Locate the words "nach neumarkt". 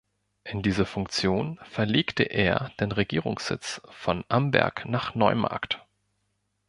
4.89-5.85